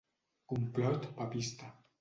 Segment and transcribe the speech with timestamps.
[0.53, 1.69] Complot papista